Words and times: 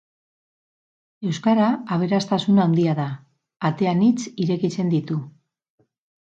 Euskara 1.31 1.67
aberasatun 1.97 2.63
handia 2.65 2.97
da, 3.03 3.07
ate 3.71 3.93
anitz 3.95 4.19
irekitzen 4.49 4.93
ditu. 4.99 5.23